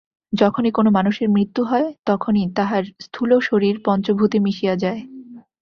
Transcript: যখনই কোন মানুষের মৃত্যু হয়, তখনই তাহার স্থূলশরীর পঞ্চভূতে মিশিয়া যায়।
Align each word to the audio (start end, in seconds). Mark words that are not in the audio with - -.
যখনই 0.33 0.71
কোন 0.71 0.85
মানুষের 0.89 1.27
মৃত্যু 1.29 1.61
হয়, 1.63 1.87
তখনই 2.05 2.45
তাহার 2.57 2.83
স্থূলশরীর 2.99 3.77
পঞ্চভূতে 3.85 4.37
মিশিয়া 4.39 4.75
যায়। 4.75 5.01